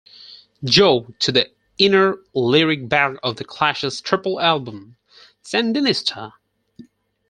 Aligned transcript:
Joe" 0.63 1.13
to 1.19 1.31
the 1.31 1.51
inner 1.77 2.17
lyric 2.33 2.89
bag 2.89 3.19
of 3.21 3.35
the 3.35 3.43
Clash's 3.45 4.01
triple 4.01 4.39
album 4.41 4.97
"Sandinista! 5.43 6.31